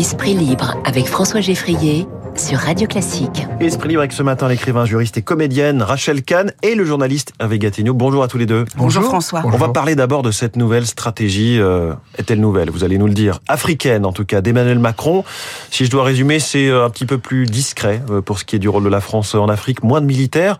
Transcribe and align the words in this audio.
Esprit 0.00 0.32
libre 0.32 0.78
avec 0.86 1.06
François 1.06 1.42
Geffrier 1.42 2.06
sur 2.34 2.58
Radio 2.58 2.88
Classique. 2.88 3.46
Esprit 3.60 3.90
libre 3.90 4.00
avec 4.00 4.14
ce 4.14 4.22
matin 4.22 4.48
l'écrivain, 4.48 4.86
juriste 4.86 5.18
et 5.18 5.22
comédienne 5.22 5.82
Rachel 5.82 6.22
Kahn 6.22 6.54
et 6.62 6.74
le 6.74 6.86
journaliste 6.86 7.34
Hervé 7.38 7.58
Gattegno. 7.58 7.92
Bonjour 7.92 8.22
à 8.22 8.28
tous 8.28 8.38
les 8.38 8.46
deux. 8.46 8.64
Bonjour, 8.78 9.04
François. 9.04 9.42
On 9.44 9.50
va 9.50 9.68
parler 9.68 9.96
d'abord 9.96 10.22
de 10.22 10.30
cette 10.30 10.56
nouvelle 10.56 10.86
stratégie. 10.86 11.60
Euh, 11.60 11.92
Est-elle 12.16 12.40
nouvelle? 12.40 12.70
Vous 12.70 12.82
allez 12.82 12.96
nous 12.96 13.08
le 13.08 13.12
dire. 13.12 13.40
Africaine 13.46 14.06
en 14.06 14.12
tout 14.12 14.24
cas 14.24 14.40
d'Emmanuel 14.40 14.78
Macron. 14.78 15.22
Si 15.70 15.84
je 15.84 15.90
dois 15.90 16.02
résumer, 16.02 16.38
c'est 16.38 16.68
euh, 16.68 16.86
un 16.86 16.88
petit 16.88 17.04
peu 17.04 17.18
plus 17.18 17.44
discret 17.44 18.00
euh, 18.08 18.22
pour 18.22 18.38
ce 18.38 18.46
qui 18.46 18.56
est 18.56 18.58
du 18.58 18.70
rôle 18.70 18.84
de 18.84 18.88
la 18.88 19.02
France 19.02 19.34
en 19.34 19.50
Afrique. 19.50 19.82
Moins 19.82 20.00
de 20.00 20.06
militaires. 20.06 20.56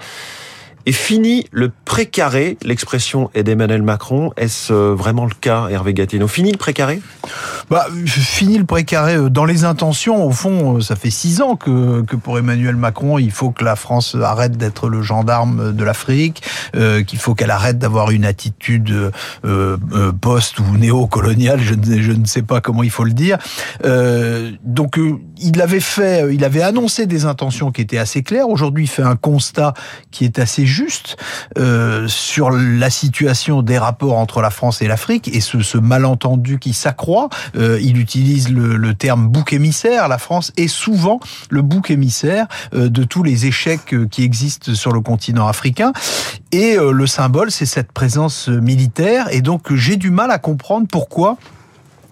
Et 0.87 0.93
fini 0.93 1.47
le 1.53 1.71
précaré, 1.85 2.57
l'expression 2.62 3.30
est 3.35 3.43
d'Emmanuel 3.43 3.83
Macron. 3.83 4.33
Est-ce 4.37 4.73
euh, 4.73 4.95
vraiment 4.95 5.25
le 5.25 5.35
cas, 5.39 5.69
Hervé 5.69 5.95
Gattegno 5.95 6.27
Fini 6.27 6.53
le 6.53 6.59
précaré? 6.59 7.01
Bah, 7.69 7.87
Fini 8.07 8.59
le 8.59 8.65
précaré. 8.65 9.16
Euh, 9.16 9.29
dans 9.29 9.45
les 9.45 9.65
intentions, 9.65 10.24
au 10.24 10.30
fond, 10.30 10.77
euh, 10.77 10.80
ça 10.80 10.97
fait 10.97 11.11
six 11.11 11.43
ans 11.43 11.57
que, 11.57 12.02
que 12.02 12.16
pour 12.16 12.38
Emmanuel 12.38 12.77
Macron, 12.77 13.19
il 13.19 13.30
faut 13.30 13.51
que 13.51 13.65
la 13.65 13.77
France 13.77 14.16
arrête 14.21 14.57
d'être 14.57 14.88
le 14.88 15.02
gendarme 15.02 15.73
de 15.73 15.85
l'Afrique, 15.85 16.43
qu'il 17.07 17.19
faut 17.19 17.35
qu'elle 17.35 17.51
arrête 17.51 17.79
d'avoir 17.79 18.10
une 18.10 18.24
attitude 18.24 19.12
post- 20.21 20.59
ou 20.60 20.77
néo-coloniale, 20.77 21.60
je, 21.60 21.74
ne, 21.74 22.01
je 22.01 22.12
ne 22.12 22.24
sais 22.24 22.43
pas 22.43 22.60
comment 22.60 22.83
il 22.83 22.91
faut 22.91 23.05
le 23.05 23.12
dire. 23.12 23.38
Donc, 24.65 24.99
il 25.38 25.60
avait 25.60 25.80
fait, 25.80 26.35
il 26.35 26.45
avait 26.45 26.62
annoncé 26.62 27.07
des 27.07 27.24
intentions 27.24 27.71
qui 27.71 27.83
étaient 27.83 27.99
assez 27.99 28.23
claires. 28.23 28.49
Aujourd'hui, 28.49 28.85
il 28.85 28.88
fait 28.88 29.02
un 29.02 29.16
constat 29.16 29.74
qui 30.10 30.24
est 30.24 30.38
assez 30.38 30.66
juste 30.70 31.16
euh, 31.59 32.09
sur 32.09 32.51
la 32.51 32.88
situation 32.88 33.62
des 33.62 33.77
rapports 33.77 34.16
entre 34.16 34.41
la 34.41 34.51
France 34.51 34.80
et 34.80 34.87
l'Afrique 34.87 35.29
et 35.29 35.41
ce, 35.41 35.77
malentendu 35.77 36.59
qui 36.59 36.73
s'accroît. 36.73 37.29
Euh, 37.56 37.79
il 37.83 37.98
utilise 37.98 38.51
le, 38.51 38.95
terme 38.95 39.29
bouc 39.29 39.52
émissaire. 39.52 40.09
La 40.09 40.18
France 40.18 40.52
est 40.57 40.68
souvent 40.68 41.21
le 41.51 41.63
bouc 41.63 41.91
émissaire 41.91 42.46
euh, 42.74 42.88
de 42.88 43.04
tous 43.04 43.23
les 43.23 43.46
échecs 43.46 43.95
qui 44.10 44.23
existent 44.23 44.74
sur 44.74 44.93
le 44.93 45.01
continent 45.01 45.46
africain. 45.46 45.93
Et 46.52 46.76
le 46.76 47.07
symbole, 47.07 47.51
c'est 47.51 47.66
cette 47.66 47.93
présence 47.93 48.48
militaire. 48.48 49.29
Et 49.30 49.41
donc, 49.41 49.73
j'ai 49.74 49.96
du 49.96 50.10
mal 50.10 50.30
à 50.30 50.38
comprendre 50.38 50.87
pourquoi 50.91 51.37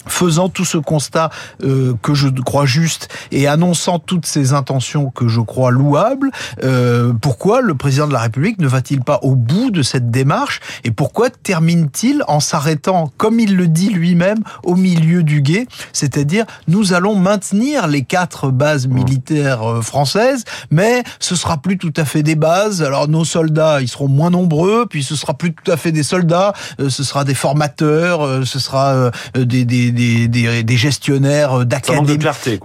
faisant 0.08 0.48
tout 0.48 0.64
ce 0.64 0.78
constat 0.78 1.30
euh, 1.62 1.94
que 2.02 2.14
je 2.14 2.28
crois 2.28 2.66
juste 2.66 3.08
et 3.30 3.46
annonçant 3.46 3.98
toutes 3.98 4.26
ces 4.26 4.52
intentions 4.52 5.10
que 5.10 5.28
je 5.28 5.40
crois 5.40 5.70
louables, 5.70 6.30
euh, 6.62 7.12
pourquoi 7.20 7.60
le 7.60 7.74
président 7.74 8.06
de 8.06 8.12
la 8.12 8.20
République 8.20 8.58
ne 8.58 8.68
va-t-il 8.68 9.02
pas 9.02 9.20
au 9.22 9.34
bout 9.34 9.70
de 9.70 9.82
cette 9.82 10.10
démarche 10.10 10.60
et 10.84 10.90
pourquoi 10.90 11.30
termine-t-il 11.30 12.22
en 12.28 12.40
s'arrêtant, 12.40 13.12
comme 13.16 13.40
il 13.40 13.56
le 13.56 13.68
dit 13.68 13.90
lui-même, 13.90 14.38
au 14.62 14.74
milieu 14.74 15.22
du 15.22 15.42
guet, 15.42 15.66
c'est-à-dire 15.92 16.44
nous 16.66 16.92
allons 16.92 17.14
maintenir 17.14 17.86
les 17.86 18.02
quatre 18.02 18.50
bases 18.50 18.86
militaires 18.86 19.62
euh, 19.62 19.82
françaises, 19.82 20.44
mais 20.70 21.02
ce 21.18 21.36
sera 21.36 21.58
plus 21.58 21.78
tout 21.78 21.92
à 21.96 22.04
fait 22.04 22.22
des 22.22 22.34
bases. 22.34 22.82
Alors 22.82 23.08
nos 23.08 23.24
soldats, 23.24 23.80
ils 23.80 23.88
seront 23.88 24.08
moins 24.08 24.30
nombreux, 24.30 24.86
puis 24.86 25.02
ce 25.02 25.16
sera 25.16 25.34
plus 25.34 25.54
tout 25.54 25.70
à 25.70 25.76
fait 25.76 25.92
des 25.92 26.02
soldats, 26.02 26.52
euh, 26.80 26.90
ce 26.90 27.04
sera 27.04 27.24
des 27.24 27.34
formateurs, 27.34 28.24
euh, 28.24 28.44
ce 28.44 28.58
sera 28.58 29.10
des, 29.34 29.64
des 29.64 29.92
des, 29.98 30.28
des, 30.28 30.62
des 30.62 30.76
gestionnaires 30.76 31.66
d'académie. 31.66 32.18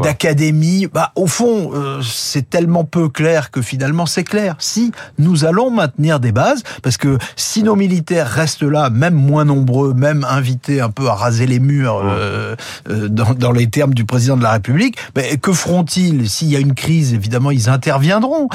D'académie. 0.04 0.88
Bah, 0.94 1.12
au 1.16 1.26
fond, 1.26 1.72
euh, 1.74 2.02
c'est 2.04 2.48
tellement 2.48 2.84
peu 2.84 3.10
clair 3.10 3.50
que 3.50 3.62
finalement 3.62 4.06
c'est 4.06 4.24
clair. 4.24 4.56
Si 4.60 4.92
nous 5.18 5.46
allons 5.46 5.72
maintenir 5.72 6.20
des 6.20 6.32
bases, 6.32 6.62
parce 6.84 6.98
que 6.98 7.18
si 7.36 7.64
nos 7.64 7.76
militaires 7.76 8.28
restent 8.28 8.62
là, 8.62 8.92
même 8.92 9.16
moins 9.16 9.46
nombreux, 9.46 9.96
même 9.96 10.26
invités 10.30 10.80
un 10.80 10.92
peu 10.92 11.08
à 11.08 11.16
raser 11.16 11.48
les 11.48 11.60
murs 11.60 12.02
euh, 12.04 12.56
euh, 12.90 13.10
dans, 13.10 13.34
dans, 13.34 13.52
les 13.52 13.68
termes 13.68 13.96
du 13.96 14.06
président 14.06 14.38
de 14.38 14.44
la 14.44 14.52
République, 14.52 14.98
bah, 15.16 15.24
que 15.42 15.54
feront-ils 15.54 16.30
S'il 16.30 16.50
y 16.50 16.56
a 16.56 16.60
une 16.60 16.76
crise, 16.76 17.14
évidemment, 17.14 17.50
ils 17.50 17.70
interviendront. 17.70 18.48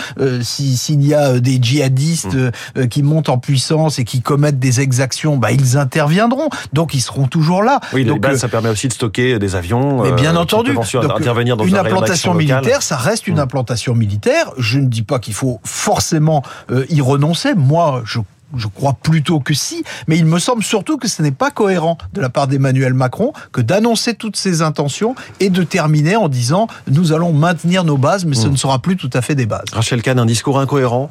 S'il 0.43 0.79
si, 0.79 0.95
y 0.95 1.15
a 1.15 1.41
des 1.41 1.59
djihadistes 1.61 2.37
mmh. 2.77 2.87
qui 2.89 3.03
montent 3.03 3.29
en 3.29 3.39
puissance 3.39 3.99
et 3.99 4.05
qui 4.05 4.23
commettent 4.23 4.61
des 4.61 4.81
exactions, 4.81 5.37
bah, 5.37 5.51
ils 5.51 5.77
interviendront. 5.77 6.49
Donc 6.73 6.95
ils 6.95 7.01
seront 7.01 7.27
toujours 7.27 7.65
là. 7.65 7.81
Oui, 7.93 8.05
Donc, 8.05 8.15
les 8.15 8.21
bases, 8.21 8.41
ça 8.41 8.49
permet 8.49 8.68
aussi 8.71 8.89
de 8.89 8.93
stocker 8.93 9.39
des 9.39 9.57
avions. 9.57 10.03
Mais 10.03 10.13
bien 10.13 10.37
euh, 10.37 10.41
entendu. 10.41 10.75
Donc, 10.75 10.95
intervenir 10.95 11.57
dans 11.57 11.65
une 11.65 11.77
un 11.77 11.81
implantation 11.81 12.35
militaire, 12.35 12.83
ça 12.83 12.97
reste 12.97 13.27
une 13.27 13.37
mmh. 13.37 13.41
implantation 13.41 13.95
militaire. 13.95 14.51
Je 14.59 14.79
ne 14.79 14.87
dis 14.87 15.03
pas 15.03 15.19
qu'il 15.19 15.35
faut 15.35 15.61
forcément 15.65 16.43
euh, 16.71 16.85
y 16.91 17.01
renoncer. 17.01 17.55
Moi, 17.55 18.03
je 18.05 18.21
je 18.57 18.67
crois 18.67 18.95
plutôt 18.95 19.41
que 19.41 19.53
si, 19.53 19.85
mais 20.07 20.17
il 20.17 20.25
me 20.25 20.39
semble 20.39 20.63
surtout 20.63 20.97
que 20.97 21.07
ce 21.07 21.21
n'est 21.21 21.33
pas 21.33 21.51
cohérent 21.51 21.99
de 22.15 22.23
la 22.23 22.31
part 22.31 22.47
d'Emmanuel 22.47 22.95
Macron 22.95 23.35
que 23.53 23.61
d'annoncer 23.61 24.15
toutes 24.15 24.37
ses 24.37 24.63
intentions 24.63 25.15
et 25.39 25.51
de 25.51 25.63
terminer 25.63 26.17
en 26.17 26.31
disant 26.31 26.67
nous 26.87 27.13
allons 27.13 27.35
maintenir 27.35 27.85
nos 27.85 27.99
bases, 27.99 28.25
mais 28.25 28.37
mmh. 28.37 28.43
ce 28.43 28.49
ne 28.49 28.57
sera 28.57 28.79
plus 28.79 28.97
tout 28.97 29.11
à 29.13 29.21
fait 29.21 29.35
des 29.35 29.45
bases. 29.45 29.67
Rachel 29.73 30.01
Kahn, 30.01 30.19
un 30.19 30.25
discours 30.25 30.59
incohérent? 30.59 31.11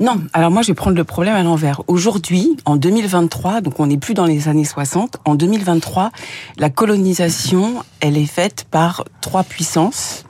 Non, 0.00 0.20
alors 0.32 0.50
moi 0.50 0.62
je 0.62 0.68
vais 0.68 0.74
prendre 0.74 0.96
le 0.96 1.04
problème 1.04 1.34
à 1.34 1.42
l'envers. 1.44 1.82
Aujourd'hui, 1.86 2.56
en 2.64 2.76
2023, 2.76 3.60
donc 3.60 3.78
on 3.78 3.86
n'est 3.86 3.96
plus 3.96 4.14
dans 4.14 4.26
les 4.26 4.48
années 4.48 4.64
60, 4.64 5.18
en 5.24 5.36
2023, 5.36 6.10
la 6.58 6.68
colonisation, 6.68 7.84
elle 8.00 8.18
est 8.18 8.26
faite 8.26 8.66
par 8.70 9.04
trois 9.20 9.44
puissances. 9.44 10.24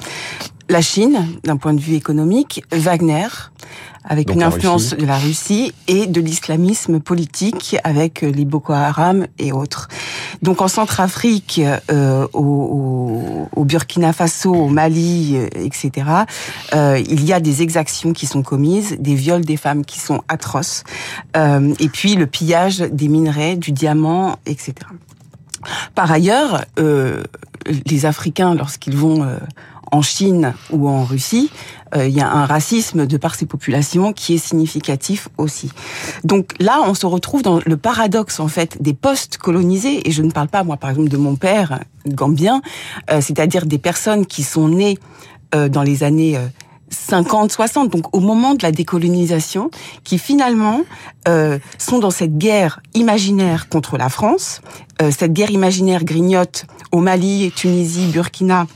La 0.68 0.82
Chine, 0.82 1.26
d'un 1.44 1.56
point 1.56 1.72
de 1.74 1.80
vue 1.80 1.94
économique, 1.94 2.62
Wagner, 2.72 3.28
avec 4.04 4.28
Donc 4.28 4.36
une 4.36 4.42
influence 4.42 4.90
Russie. 4.90 4.96
de 4.96 5.06
la 5.06 5.18
Russie 5.18 5.72
et 5.88 6.06
de 6.06 6.20
l'islamisme 6.20 7.00
politique 7.00 7.76
avec 7.84 8.20
les 8.20 8.44
Boko 8.44 8.72
Haram 8.74 9.26
et 9.38 9.52
autres. 9.52 9.88
Donc 10.42 10.60
en 10.60 10.68
Centrafrique, 10.68 11.60
euh, 11.90 12.26
au, 12.32 13.64
Burkina 13.64 14.12
Faso, 14.12 14.52
au 14.52 14.68
Mali, 14.68 15.36
euh, 15.36 15.48
etc., 15.54 16.06
euh, 16.74 17.02
il 17.08 17.24
y 17.24 17.32
a 17.32 17.40
des 17.40 17.62
exactions 17.62 18.12
qui 18.12 18.26
sont 18.26 18.42
commises, 18.42 18.96
des 18.98 19.14
viols 19.14 19.44
des 19.44 19.56
femmes 19.56 19.84
qui 19.84 20.00
sont 20.00 20.22
atroces, 20.28 20.84
et 21.34 21.88
puis 21.88 22.14
le 22.14 22.26
pillage 22.26 22.78
des 22.78 23.08
minerais, 23.08 23.56
du 23.56 23.72
diamant, 23.72 24.36
etc. 24.46 24.74
Par 25.94 26.10
ailleurs, 26.10 26.64
les 26.76 28.06
Africains, 28.06 28.54
lorsqu'ils 28.54 28.96
vont 28.96 29.26
en 29.94 30.02
Chine 30.02 30.54
ou 30.70 30.88
en 30.88 31.04
Russie, 31.04 31.50
euh, 31.94 32.08
il 32.08 32.14
y 32.14 32.20
a 32.20 32.28
un 32.28 32.46
racisme 32.46 33.06
de 33.06 33.16
par 33.16 33.36
ces 33.36 33.46
populations 33.46 34.12
qui 34.12 34.34
est 34.34 34.38
significatif 34.38 35.28
aussi. 35.38 35.70
Donc 36.24 36.50
là, 36.58 36.80
on 36.84 36.94
se 36.94 37.06
retrouve 37.06 37.42
dans 37.42 37.60
le 37.64 37.76
paradoxe 37.76 38.40
en 38.40 38.48
fait 38.48 38.82
des 38.82 38.92
postes 38.92 39.38
colonisés. 39.38 40.06
Et 40.08 40.10
je 40.10 40.22
ne 40.22 40.32
parle 40.32 40.48
pas 40.48 40.64
moi, 40.64 40.76
par 40.76 40.90
exemple, 40.90 41.08
de 41.08 41.16
mon 41.16 41.36
père 41.36 41.78
gambien, 42.08 42.60
euh, 43.10 43.20
c'est-à-dire 43.20 43.66
des 43.66 43.78
personnes 43.78 44.26
qui 44.26 44.42
sont 44.42 44.68
nées 44.68 44.98
euh, 45.54 45.68
dans 45.68 45.84
les 45.84 46.02
années 46.02 46.36
50, 46.90 47.52
60, 47.52 47.88
donc 47.88 48.14
au 48.14 48.20
moment 48.20 48.54
de 48.54 48.64
la 48.64 48.72
décolonisation, 48.72 49.70
qui 50.02 50.18
finalement 50.18 50.80
sont 51.78 51.98
dans 51.98 52.10
cette 52.10 52.36
guerre 52.36 52.80
imaginaire 52.92 53.68
contre 53.68 53.96
la 53.96 54.08
France. 54.08 54.60
Cette 55.10 55.32
guerre 55.32 55.50
imaginaire 55.50 56.04
grignote 56.04 56.66
au 56.92 57.00
Mali, 57.00 57.50
Tunisie, 57.56 58.06
Burkina, 58.12 58.66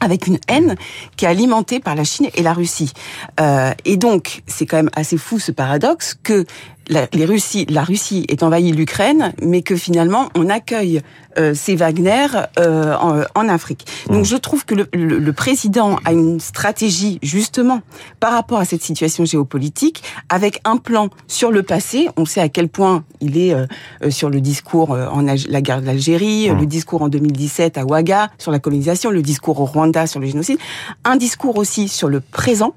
avec 0.00 0.26
une 0.26 0.38
haine 0.48 0.76
qui 1.16 1.24
est 1.24 1.28
alimentée 1.28 1.80
par 1.80 1.94
la 1.94 2.04
Chine 2.04 2.28
et 2.34 2.42
la 2.42 2.52
Russie. 2.52 2.92
Euh, 3.40 3.72
et 3.84 3.96
donc, 3.96 4.42
c'est 4.46 4.66
quand 4.66 4.76
même 4.76 4.90
assez 4.94 5.16
fou 5.16 5.38
ce 5.38 5.52
paradoxe 5.52 6.16
que 6.22 6.44
la, 6.88 7.06
les 7.12 7.24
Russie, 7.24 7.66
la 7.68 7.82
Russie 7.82 8.24
est 8.28 8.42
envahie 8.42 8.72
l'Ukraine, 8.72 9.32
mais 9.42 9.62
que 9.62 9.76
finalement 9.76 10.28
on 10.34 10.48
accueille 10.48 11.02
euh, 11.38 11.54
ces 11.54 11.76
Wagner 11.76 12.26
euh, 12.58 12.94
en, 12.96 13.22
en, 13.34 13.48
Afrique. 13.48 13.86
Donc 14.08 14.22
mmh. 14.22 14.24
je 14.24 14.36
trouve 14.36 14.64
que 14.64 14.74
le, 14.74 14.88
le, 14.92 15.18
le, 15.18 15.32
président 15.32 15.98
a 16.04 16.12
une 16.12 16.40
stratégie 16.40 17.18
justement 17.22 17.80
par 18.18 18.32
rapport 18.32 18.58
à 18.58 18.64
cette 18.64 18.82
situation 18.82 19.24
géopolitique, 19.24 20.02
avec 20.28 20.60
un 20.64 20.76
plan 20.76 21.10
sur 21.28 21.52
le 21.52 21.62
passé. 21.62 22.08
On 22.16 22.24
sait 22.24 22.40
à 22.40 22.48
quel 22.48 22.68
point 22.68 23.04
il 23.20 23.38
est 23.38 23.54
euh, 23.54 23.66
sur 24.10 24.30
le 24.30 24.40
discours 24.40 24.90
en 24.90 25.22
la 25.22 25.60
guerre 25.60 25.82
d'Algérie, 25.82 26.50
mmh. 26.50 26.58
le 26.58 26.66
discours 26.66 27.02
en 27.02 27.08
2017 27.08 27.78
à 27.78 27.84
Ouaga 27.84 28.30
sur 28.38 28.50
la 28.50 28.58
colonisation, 28.58 29.10
le 29.10 29.22
discours 29.22 29.60
au 29.60 29.64
Rwanda 29.64 30.06
sur 30.06 30.20
le 30.20 30.26
génocide, 30.26 30.58
un 31.04 31.16
discours 31.16 31.56
aussi 31.56 31.88
sur 31.88 32.08
le 32.08 32.20
présent 32.20 32.74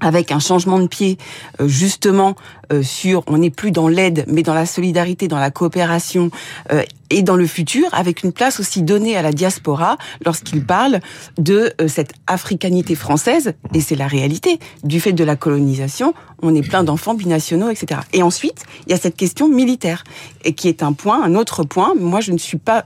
avec 0.00 0.32
un 0.32 0.38
changement 0.38 0.78
de 0.78 0.86
pied 0.86 1.18
justement 1.60 2.34
euh, 2.72 2.82
sur 2.82 3.22
on 3.26 3.38
n'est 3.38 3.50
plus 3.50 3.70
dans 3.70 3.88
l'aide 3.88 4.24
mais 4.28 4.42
dans 4.42 4.54
la 4.54 4.66
solidarité 4.66 5.26
dans 5.28 5.38
la 5.38 5.50
coopération 5.50 6.30
euh, 6.72 6.82
et 7.10 7.22
dans 7.22 7.36
le 7.36 7.46
futur 7.46 7.86
avec 7.92 8.22
une 8.22 8.32
place 8.32 8.60
aussi 8.60 8.82
donnée 8.82 9.16
à 9.16 9.22
la 9.22 9.32
diaspora 9.32 9.96
lorsqu'il 10.24 10.64
parle 10.64 11.00
de 11.38 11.72
euh, 11.80 11.88
cette 11.88 12.12
africanité 12.26 12.94
française. 12.94 13.54
Et 13.72 13.80
c'est 13.80 13.96
la 13.96 14.06
réalité. 14.06 14.58
Du 14.84 15.00
fait 15.00 15.12
de 15.12 15.24
la 15.24 15.36
colonisation 15.36 16.14
on 16.42 16.54
est 16.54 16.62
plein 16.62 16.84
d'enfants 16.84 17.14
binationaux 17.14 17.70
etc 17.70 18.02
et 18.12 18.22
ensuite 18.22 18.64
il 18.86 18.92
y 18.92 18.94
a 18.94 18.98
cette 18.98 19.16
question 19.16 19.48
militaire 19.48 20.04
et 20.44 20.52
qui 20.54 20.68
est 20.68 20.82
un 20.82 20.92
point 20.92 21.22
un 21.22 21.34
autre 21.34 21.64
point. 21.64 21.94
Moi 21.98 22.20
je 22.20 22.32
ne 22.32 22.38
suis 22.38 22.58
pas 22.58 22.84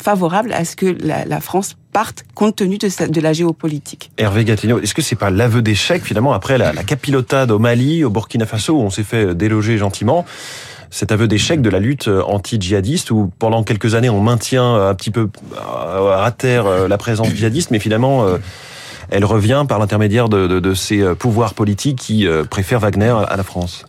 favorable 0.00 0.52
à 0.52 0.64
ce 0.64 0.76
que 0.76 0.96
la, 1.00 1.40
France 1.40 1.76
parte 1.92 2.24
compte 2.34 2.56
tenu 2.56 2.78
de, 2.78 3.06
de 3.08 3.20
la 3.20 3.32
géopolitique. 3.32 4.10
Hervé 4.18 4.44
Gattegno, 4.44 4.80
est-ce 4.80 4.94
que 4.94 5.02
c'est 5.02 5.16
pas 5.16 5.30
l'aveu 5.30 5.62
d'échec 5.62 6.04
finalement 6.04 6.32
après 6.32 6.58
la, 6.58 6.72
la 6.72 6.84
capilotade 6.84 7.50
au 7.50 7.58
Mali, 7.58 8.04
au 8.04 8.10
Burkina 8.10 8.46
Faso 8.46 8.74
où 8.74 8.80
on 8.80 8.90
s'est 8.90 9.02
fait 9.02 9.34
déloger 9.34 9.78
gentiment 9.78 10.24
cet 10.88 11.10
aveu 11.10 11.26
d'échec 11.26 11.60
de 11.60 11.68
la 11.68 11.80
lutte 11.80 12.08
anti-djihadiste, 12.08 13.10
où 13.10 13.30
pendant 13.38 13.64
quelques 13.64 13.94
années 13.96 14.08
on 14.08 14.20
maintient 14.20 14.74
un 14.88 14.94
petit 14.94 15.10
peu 15.10 15.28
à 15.58 16.30
terre 16.30 16.88
la 16.88 16.96
présence 16.96 17.28
djihadiste, 17.28 17.72
mais 17.72 17.80
finalement 17.80 18.24
elle 19.10 19.24
revient 19.24 19.66
par 19.68 19.80
l'intermédiaire 19.80 20.28
de, 20.28 20.46
de, 20.46 20.60
de, 20.60 20.74
ces 20.74 21.02
pouvoirs 21.16 21.54
politiques 21.54 21.98
qui 21.98 22.26
préfèrent 22.50 22.80
Wagner 22.80 23.14
à 23.28 23.36
la 23.36 23.42
France? 23.42 23.84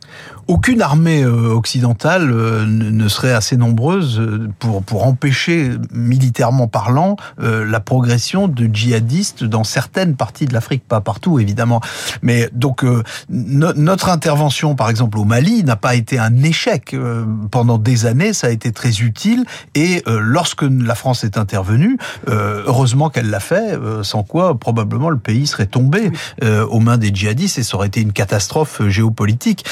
Aucune 0.48 0.82
armée 0.82 1.24
euh, 1.24 1.54
occidentale 1.54 2.32
euh, 2.32 2.66
ne 2.66 3.08
serait 3.08 3.34
assez 3.34 3.58
nombreuse 3.58 4.20
euh, 4.20 4.50
pour, 4.60 4.82
pour 4.82 5.06
empêcher, 5.06 5.72
militairement 5.92 6.68
parlant, 6.68 7.16
la 7.40 7.80
progression 7.80 8.48
de 8.48 8.70
djihadistes 8.72 9.44
dans 9.44 9.64
certaines 9.64 10.16
parties 10.16 10.46
de 10.46 10.54
l'Afrique, 10.54 10.84
pas 10.88 11.02
partout 11.02 11.40
évidemment. 11.40 11.82
Mais 12.22 12.50
donc 12.54 12.86
notre 13.30 14.10
intervention, 14.10 14.76
par 14.76 14.90
exemple 14.90 15.18
au 15.18 15.24
Mali, 15.24 15.64
n'a 15.64 15.76
pas 15.76 15.96
été 15.96 16.20
un 16.20 16.36
échec. 16.44 16.96
Pendant 17.52 17.78
des 17.78 18.06
années, 18.06 18.34
ça 18.34 18.48
a 18.48 18.50
été 18.50 18.72
très 18.72 19.02
utile. 19.02 19.46
Et 19.76 20.04
lorsque 20.08 20.64
la 20.64 20.96
France 20.96 21.24
est 21.24 21.38
intervenue, 21.38 21.98
heureusement 22.28 23.10
qu'elle 23.10 23.30
l'a 23.30 23.40
fait, 23.40 23.78
sans 24.04 24.24
quoi 24.24 24.58
probablement 24.58 25.10
le 25.10 25.20
pays 25.20 25.48
serait 25.48 25.68
tombé 25.68 26.12
aux 26.44 26.80
mains 26.80 26.98
des 26.98 27.12
djihadistes 27.14 27.58
et 27.58 27.64
ça 27.64 27.78
aurait 27.78 27.88
été 27.88 28.02
une 28.02 28.14
catastrophe 28.14 28.82
géopolitique 28.88 29.66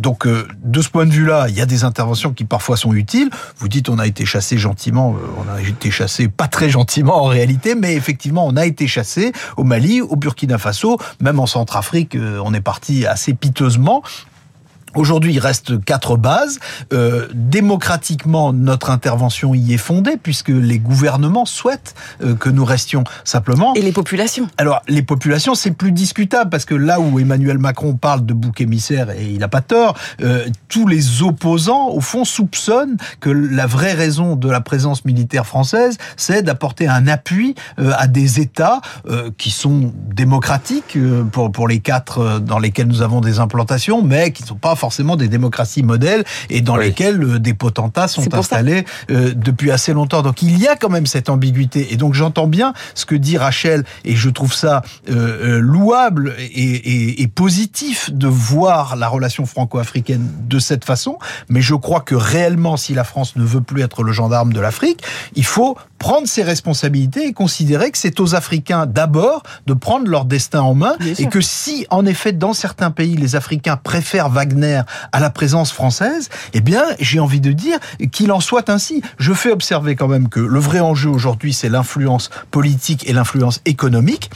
donc 0.00 0.26
euh, 0.26 0.48
de 0.62 0.80
ce 0.82 0.88
point 0.88 1.06
de 1.06 1.12
vue-là, 1.12 1.46
il 1.48 1.54
y 1.54 1.60
a 1.60 1.66
des 1.66 1.84
interventions 1.84 2.32
qui 2.32 2.44
parfois 2.44 2.76
sont 2.76 2.94
utiles. 2.94 3.30
Vous 3.58 3.68
dites 3.68 3.88
on 3.88 3.98
a 3.98 4.06
été 4.06 4.24
chassé 4.24 4.58
gentiment, 4.58 5.14
euh, 5.14 5.26
on 5.38 5.54
a 5.54 5.60
été 5.60 5.90
chassé 5.90 6.28
pas 6.28 6.48
très 6.48 6.70
gentiment 6.70 7.22
en 7.22 7.26
réalité, 7.26 7.74
mais 7.74 7.94
effectivement 7.94 8.46
on 8.46 8.56
a 8.56 8.66
été 8.66 8.86
chassé 8.86 9.32
au 9.56 9.64
Mali, 9.64 10.00
au 10.00 10.16
Burkina 10.16 10.58
Faso, 10.58 10.98
même 11.20 11.38
en 11.38 11.46
Centrafrique, 11.46 12.14
euh, 12.14 12.40
on 12.44 12.54
est 12.54 12.60
parti 12.60 13.06
assez 13.06 13.34
piteusement. 13.34 14.02
Aujourd'hui, 14.94 15.34
il 15.34 15.38
reste 15.38 15.84
quatre 15.84 16.16
bases. 16.16 16.58
Euh, 16.92 17.28
démocratiquement, 17.32 18.52
notre 18.52 18.90
intervention 18.90 19.54
y 19.54 19.74
est 19.74 19.78
fondée 19.78 20.16
puisque 20.20 20.48
les 20.48 20.78
gouvernements 20.78 21.44
souhaitent 21.44 21.94
euh, 22.22 22.34
que 22.34 22.48
nous 22.48 22.64
restions 22.64 23.04
simplement. 23.24 23.74
Et 23.74 23.82
les 23.82 23.92
populations 23.92 24.48
Alors, 24.58 24.82
les 24.88 25.02
populations, 25.02 25.54
c'est 25.54 25.70
plus 25.70 25.92
discutable 25.92 26.50
parce 26.50 26.64
que 26.64 26.74
là 26.74 27.00
où 27.00 27.20
Emmanuel 27.20 27.58
Macron 27.58 27.94
parle 27.94 28.26
de 28.26 28.34
bouc 28.34 28.60
émissaire 28.60 29.10
et 29.10 29.26
il 29.26 29.38
n'a 29.38 29.48
pas 29.48 29.60
tort, 29.60 29.96
euh, 30.22 30.46
tous 30.68 30.88
les 30.88 31.22
opposants, 31.22 31.88
au 31.88 32.00
fond, 32.00 32.24
soupçonnent 32.24 32.96
que 33.20 33.30
la 33.30 33.66
vraie 33.66 33.92
raison 33.94 34.34
de 34.34 34.50
la 34.50 34.60
présence 34.60 35.04
militaire 35.04 35.46
française, 35.46 35.98
c'est 36.16 36.42
d'apporter 36.42 36.88
un 36.88 37.06
appui 37.06 37.54
à 37.76 38.06
des 38.06 38.40
États 38.40 38.80
qui 39.36 39.50
sont 39.50 39.92
démocratiques 40.14 40.96
pour 41.32 41.50
pour 41.52 41.68
les 41.68 41.80
quatre 41.80 42.40
dans 42.40 42.58
lesquels 42.58 42.86
nous 42.86 43.02
avons 43.02 43.20
des 43.20 43.38
implantations, 43.38 44.02
mais 44.02 44.32
qui 44.32 44.42
ne 44.42 44.48
sont 44.48 44.54
pas 44.54 44.70
forcément 44.80 45.16
des 45.16 45.28
démocraties 45.28 45.82
modèles 45.82 46.24
et 46.48 46.62
dans 46.62 46.76
lesquelles 46.76 47.22
euh, 47.22 47.38
des 47.38 47.54
potentats 47.54 48.08
sont 48.08 48.34
installés 48.34 48.84
euh, 49.10 49.32
depuis 49.36 49.70
assez 49.70 49.92
longtemps. 49.92 50.22
Donc 50.22 50.42
il 50.42 50.58
y 50.58 50.66
a 50.66 50.74
quand 50.74 50.88
même 50.88 51.06
cette 51.06 51.28
ambiguïté. 51.28 51.92
Et 51.92 51.96
donc 51.96 52.14
j'entends 52.14 52.46
bien 52.46 52.72
ce 52.94 53.04
que 53.04 53.14
dit 53.14 53.36
Rachel 53.36 53.84
et 54.04 54.16
je 54.16 54.30
trouve 54.30 54.54
ça 54.54 54.82
euh, 55.10 55.60
louable 55.60 56.34
et, 56.38 57.22
et, 57.22 57.28
positif 57.28 58.10
de 58.12 58.26
voir 58.26 58.96
la 58.96 59.08
relation 59.08 59.46
franco-africaine 59.46 60.26
de 60.48 60.58
cette 60.58 60.84
façon. 60.84 61.18
Mais 61.48 61.60
je 61.60 61.74
crois 61.74 62.00
que 62.00 62.14
réellement, 62.14 62.76
si 62.76 62.94
la 62.94 63.04
France 63.04 63.36
ne 63.36 63.44
veut 63.44 63.60
plus 63.60 63.82
être 63.82 64.02
le 64.02 64.12
gendarme 64.12 64.52
de 64.52 64.60
l'Afrique, 64.60 65.02
il 65.34 65.44
faut 65.44 65.76
prendre 65.98 66.26
ses 66.26 66.42
responsabilités 66.42 67.26
et 67.26 67.32
considérer 67.32 67.90
que 67.90 67.98
c'est 67.98 68.18
aux 68.20 68.34
Africains 68.34 68.86
d'abord 68.86 69.42
de 69.66 69.74
prendre 69.74 70.08
leur 70.08 70.24
destin 70.24 70.62
en 70.62 70.74
main 70.74 70.94
et 71.18 71.26
que 71.26 71.42
si 71.42 71.86
en 71.90 72.06
effet 72.06 72.32
dans 72.32 72.54
certains 72.54 72.90
pays 72.90 73.16
les 73.16 73.36
Africains 73.36 73.76
préfèrent 73.76 74.30
Wagner 74.30 74.69
à 74.76 75.20
la 75.20 75.30
présence 75.30 75.72
française, 75.72 76.28
eh 76.52 76.60
bien 76.60 76.82
j'ai 76.98 77.20
envie 77.20 77.40
de 77.40 77.52
dire 77.52 77.78
qu'il 78.12 78.32
en 78.32 78.40
soit 78.40 78.68
ainsi. 78.70 79.02
Je 79.18 79.32
fais 79.32 79.50
observer 79.50 79.96
quand 79.96 80.08
même 80.08 80.28
que 80.28 80.40
le 80.40 80.60
vrai 80.60 80.80
enjeu 80.80 81.08
aujourd'hui 81.08 81.52
c'est 81.52 81.68
l'influence 81.68 82.30
politique 82.50 83.08
et 83.08 83.12
l'influence 83.12 83.60
économique 83.64 84.30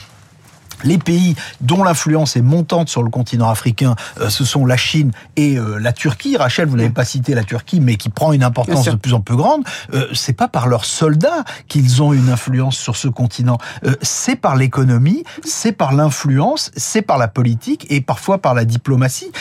les 0.85 0.97
pays 0.97 1.35
dont 1.61 1.83
l'influence 1.83 2.35
est 2.35 2.41
montante 2.41 2.89
sur 2.89 3.03
le 3.03 3.09
continent 3.09 3.49
africain, 3.49 3.95
euh, 4.21 4.29
ce 4.29 4.45
sont 4.45 4.65
la 4.65 4.77
Chine 4.77 5.11
et 5.35 5.57
euh, 5.57 5.77
la 5.79 5.91
Turquie. 5.91 6.37
Rachel, 6.37 6.67
vous 6.67 6.77
n'avez 6.77 6.89
pas 6.89 7.05
cité 7.05 7.33
la 7.35 7.43
Turquie, 7.43 7.79
mais 7.79 7.95
qui 7.95 8.09
prend 8.09 8.31
une 8.33 8.43
importance 8.43 8.85
de 8.85 8.95
plus 8.95 9.13
en 9.13 9.21
plus 9.21 9.35
grande. 9.35 9.63
Euh, 9.93 10.07
c'est 10.13 10.33
pas 10.33 10.47
par 10.47 10.67
leurs 10.67 10.85
soldats 10.85 11.43
qu'ils 11.67 12.01
ont 12.01 12.13
une 12.13 12.29
influence 12.29 12.77
sur 12.77 12.95
ce 12.95 13.07
continent. 13.07 13.57
c'est 14.01 14.35
par 14.35 14.55
l'économie, 14.55 15.23
c'est 15.43 15.71
par 15.71 15.93
l'influence, 15.93 16.71
c'est 16.75 17.01
par 17.01 17.17
la 17.17 17.27
politique 17.27 17.85
et 17.89 18.01
parfois 18.01 18.37
par 18.37 18.53
la 18.53 18.65
diplomatie. 18.65 19.31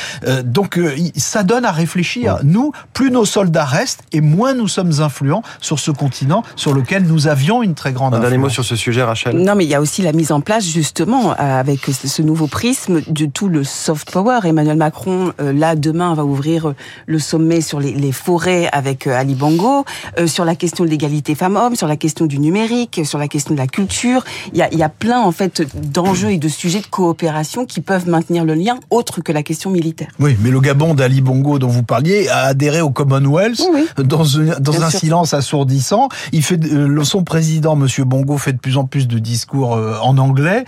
donc 0.44 0.78
ça 1.16 1.42
donne 1.42 1.64
à 1.64 1.72
réfléchir. 1.72 2.38
Nous, 2.42 2.72
plus 2.92 3.10
nos 3.10 3.24
soldats 3.24 3.64
restent 3.64 4.02
et 4.12 4.20
moins 4.20 4.54
nous 4.54 4.68
sommes 4.68 5.00
influents 5.00 5.42
sur 5.60 5.78
ce 5.78 5.90
continent 5.90 6.42
sur 6.56 6.72
lequel 6.72 7.04
nous 7.04 7.26
avions 7.26 7.62
une 7.62 7.74
très 7.74 7.92
grande 7.92 8.14
Un 8.14 8.18
influence. 8.18 8.30
dernier 8.30 8.42
mot 8.42 8.48
sur 8.48 8.64
ce 8.64 8.76
sujet, 8.76 9.02
Rachel. 9.02 9.36
Non, 9.36 9.54
mais 9.54 9.64
il 9.64 9.70
y 9.70 9.74
a 9.74 9.80
aussi 9.80 10.02
la 10.02 10.12
mise 10.12 10.32
en 10.32 10.40
place 10.40 10.66
justement 10.66 11.33
avec 11.38 11.80
ce 11.86 12.22
nouveau 12.22 12.46
prisme 12.46 13.00
de 13.06 13.26
tout 13.26 13.48
le 13.48 13.64
soft 13.64 14.10
power. 14.10 14.40
Emmanuel 14.44 14.76
Macron, 14.76 15.32
euh, 15.40 15.52
là, 15.52 15.76
demain, 15.76 16.14
va 16.14 16.24
ouvrir 16.24 16.68
euh, 16.68 16.74
le 17.06 17.18
sommet 17.18 17.60
sur 17.60 17.80
les, 17.80 18.12
forêts 18.12 18.68
avec 18.72 19.06
Ali 19.06 19.34
Bongo, 19.34 19.84
sur 20.26 20.44
la 20.44 20.54
question 20.54 20.84
de 20.84 20.90
l'égalité 20.90 21.34
femmes-hommes, 21.34 21.74
sur 21.74 21.88
la 21.88 21.96
question 21.96 22.26
du 22.26 22.38
numérique, 22.38 23.00
sur 23.04 23.18
la 23.18 23.28
question 23.28 23.54
de 23.54 23.58
la 23.58 23.66
culture. 23.66 24.24
Il 24.52 24.58
y 24.58 24.62
a, 24.62 24.68
il 24.72 24.78
y 24.78 24.82
a 24.82 24.88
plein, 24.88 25.20
en 25.20 25.32
fait, 25.32 25.62
d'enjeux 25.90 26.30
et 26.30 26.38
de 26.38 26.48
sujets 26.48 26.80
de 26.80 26.86
coopération 26.86 27.64
qui 27.66 27.80
peuvent 27.80 28.08
maintenir 28.08 28.44
le 28.44 28.54
lien, 28.54 28.78
autre 28.90 29.20
que 29.20 29.32
la 29.32 29.42
question 29.42 29.70
militaire. 29.70 30.08
Oui, 30.20 30.36
mais 30.40 30.50
le 30.50 30.60
Gabon 30.60 30.94
d'Ali 30.94 31.20
Bongo 31.20 31.58
dont 31.58 31.68
vous 31.68 31.82
parliez 31.82 32.28
a 32.28 32.44
adhéré 32.44 32.80
au 32.80 32.90
Commonwealth 32.90 33.62
dans, 33.98 34.38
un, 34.38 34.60
dans 34.60 34.82
un 34.82 34.90
silence 34.90 35.34
assourdissant. 35.34 36.08
Il 36.32 36.42
fait, 36.42 36.60
son 37.02 37.24
président, 37.24 37.74
Monsieur 37.74 38.04
Bongo, 38.04 38.38
fait 38.38 38.52
de 38.52 38.58
plus 38.58 38.76
en 38.76 38.84
plus 38.84 39.08
de 39.08 39.18
discours 39.18 39.72
en 40.02 40.18
anglais 40.18 40.64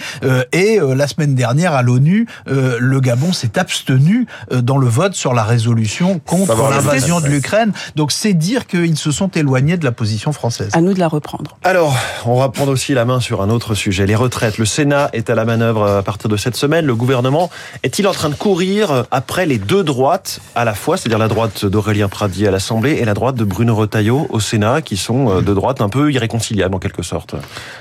et 0.52 0.80
euh, 0.80 0.94
la 0.94 1.06
semaine 1.06 1.34
dernière, 1.34 1.72
à 1.74 1.82
l'ONU, 1.82 2.26
euh, 2.48 2.76
le 2.80 3.00
Gabon 3.00 3.32
s'est 3.32 3.58
abstenu 3.58 4.26
euh, 4.52 4.60
dans 4.60 4.78
le 4.78 4.86
vote 4.86 5.14
sur 5.14 5.34
la 5.34 5.42
résolution 5.42 6.20
contre 6.20 6.70
l'invasion 6.70 7.20
de 7.20 7.26
l'Ukraine. 7.26 7.72
Donc 7.94 8.12
c'est 8.12 8.32
dire 8.32 8.66
qu'ils 8.66 8.98
se 8.98 9.10
sont 9.10 9.28
éloignés 9.30 9.76
de 9.76 9.84
la 9.84 9.92
position 9.92 10.32
française. 10.32 10.70
À 10.74 10.80
nous 10.80 10.94
de 10.94 11.00
la 11.00 11.08
reprendre. 11.08 11.56
Alors, 11.64 11.96
on 12.24 12.38
va 12.38 12.48
prendre 12.48 12.72
aussi 12.72 12.94
la 12.94 13.04
main 13.04 13.20
sur 13.20 13.42
un 13.42 13.50
autre 13.50 13.74
sujet, 13.74 14.06
les 14.06 14.14
retraites. 14.14 14.58
Le 14.58 14.64
Sénat 14.64 15.10
est 15.12 15.30
à 15.30 15.34
la 15.34 15.44
manœuvre 15.44 15.86
à 15.86 16.02
partir 16.02 16.28
de 16.28 16.36
cette 16.36 16.56
semaine. 16.56 16.86
Le 16.86 16.94
gouvernement 16.94 17.50
est-il 17.82 18.06
en 18.06 18.12
train 18.12 18.28
de 18.28 18.34
courir 18.34 19.04
après 19.10 19.46
les 19.46 19.58
deux 19.58 19.84
droites 19.84 20.40
à 20.54 20.64
la 20.64 20.74
fois, 20.74 20.96
c'est-à-dire 20.96 21.18
la 21.18 21.28
droite 21.28 21.64
d'Aurélien 21.64 22.08
Pradi 22.08 22.46
à 22.46 22.50
l'Assemblée 22.50 22.92
et 22.92 23.04
la 23.04 23.14
droite 23.14 23.36
de 23.36 23.44
Bruno 23.44 23.74
Retailleau 23.74 24.26
au 24.30 24.40
Sénat, 24.40 24.82
qui 24.82 24.96
sont 24.96 25.40
de 25.40 25.54
droite 25.54 25.80
un 25.80 25.88
peu 25.88 26.12
irréconciliables 26.12 26.74
en 26.74 26.78
quelque 26.78 27.02
sorte 27.02 27.34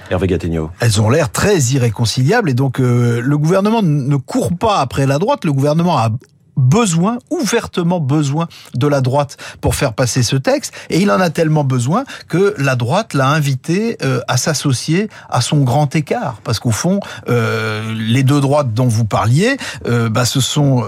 Hervé 0.09 0.27
Gattegno. 0.27 0.71
Elles 0.79 1.01
ont 1.01 1.09
l'air 1.09 1.31
très 1.31 1.57
irréconciliables 1.59 2.49
et 2.49 2.53
donc 2.55 2.79
euh, 2.79 3.21
le 3.21 3.37
gouvernement 3.37 3.81
ne 3.81 4.15
court 4.15 4.51
pas 4.57 4.79
après 4.79 5.05
la 5.05 5.19
droite, 5.19 5.45
le 5.45 5.53
gouvernement 5.53 5.97
a 5.97 6.09
besoin, 6.57 7.17
ouvertement 7.29 7.99
besoin 7.99 8.47
de 8.73 8.87
la 8.87 9.01
droite 9.01 9.37
pour 9.61 9.75
faire 9.75 9.93
passer 9.93 10.23
ce 10.23 10.35
texte, 10.35 10.73
et 10.89 10.99
il 10.99 11.11
en 11.11 11.19
a 11.19 11.29
tellement 11.29 11.63
besoin 11.63 12.03
que 12.27 12.55
la 12.57 12.75
droite 12.75 13.13
l'a 13.13 13.27
invité 13.27 13.97
euh, 14.03 14.21
à 14.27 14.37
s'associer 14.37 15.09
à 15.29 15.41
son 15.41 15.61
grand 15.61 15.95
écart, 15.95 16.39
parce 16.43 16.59
qu'au 16.59 16.71
fond, 16.71 16.99
euh, 17.29 17.93
les 17.95 18.23
deux 18.23 18.41
droites 18.41 18.73
dont 18.73 18.87
vous 18.87 19.05
parliez, 19.05 19.57
euh, 19.87 20.09
bah, 20.09 20.25
ce 20.25 20.39
sont 20.39 20.83